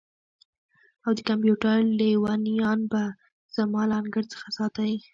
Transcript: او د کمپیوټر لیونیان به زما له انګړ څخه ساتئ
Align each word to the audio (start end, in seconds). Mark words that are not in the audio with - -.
او 1.05 1.11
د 1.17 1.19
کمپیوټر 1.29 1.77
لیونیان 1.99 2.79
به 2.91 3.03
زما 3.55 3.81
له 3.89 3.95
انګړ 4.01 4.23
څخه 4.33 4.47
ساتئ 4.57 4.93